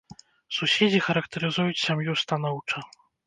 [0.57, 2.77] Суседзі характарызуюць сям'ю станоўча.